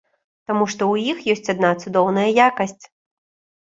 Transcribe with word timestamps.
Таму 0.51 0.65
што 0.71 0.81
ў 0.87 0.95
іх 1.13 1.17
ёсць 1.35 1.51
адна 1.55 1.69
цудоўная 1.81 2.29
якасць. 2.47 2.85